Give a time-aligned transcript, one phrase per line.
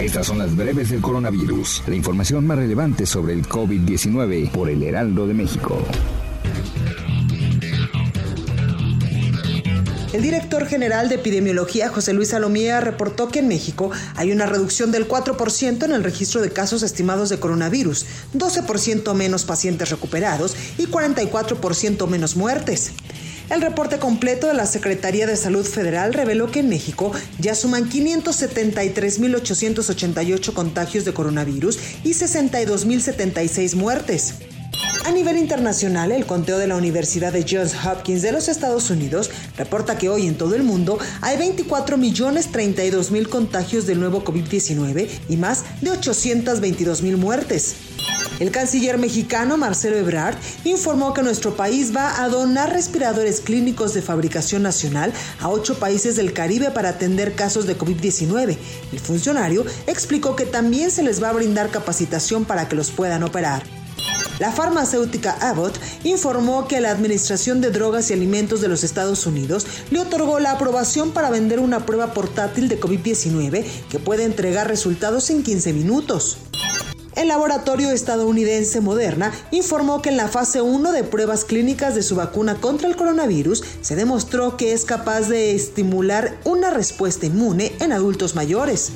[0.00, 1.82] Estas son las breves del coronavirus.
[1.86, 5.78] La información más relevante sobre el COVID-19 por el Heraldo de México.
[10.14, 14.90] El director general de epidemiología, José Luis Salomía, reportó que en México hay una reducción
[14.90, 20.86] del 4% en el registro de casos estimados de coronavirus, 12% menos pacientes recuperados y
[20.86, 22.92] 44% menos muertes.
[23.50, 27.90] El reporte completo de la Secretaría de Salud Federal reveló que en México ya suman
[27.90, 34.34] 573.888 contagios de coronavirus y 62.076 muertes.
[35.04, 39.32] A nivel internacional, el conteo de la Universidad de Johns Hopkins de los Estados Unidos
[39.56, 44.22] reporta que hoy en todo el mundo hay 24 millones 32 mil contagios del nuevo
[44.22, 47.74] COVID-19 y más de 822 mil muertes.
[48.40, 54.00] El canciller mexicano Marcelo Ebrard informó que nuestro país va a donar respiradores clínicos de
[54.00, 58.56] fabricación nacional a ocho países del Caribe para atender casos de COVID-19.
[58.92, 63.24] El funcionario explicó que también se les va a brindar capacitación para que los puedan
[63.24, 63.62] operar.
[64.38, 69.66] La farmacéutica Abbott informó que la Administración de Drogas y Alimentos de los Estados Unidos
[69.90, 75.28] le otorgó la aprobación para vender una prueba portátil de COVID-19 que puede entregar resultados
[75.28, 76.38] en 15 minutos.
[77.20, 82.16] El laboratorio estadounidense Moderna informó que en la fase 1 de pruebas clínicas de su
[82.16, 87.92] vacuna contra el coronavirus se demostró que es capaz de estimular una respuesta inmune en
[87.92, 88.92] adultos mayores.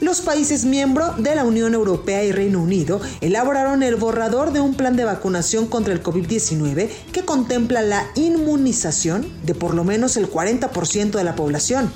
[0.00, 4.74] Los países miembros de la Unión Europea y Reino Unido elaboraron el borrador de un
[4.74, 10.30] plan de vacunación contra el COVID-19 que contempla la inmunización de por lo menos el
[10.30, 11.90] 40% de la población.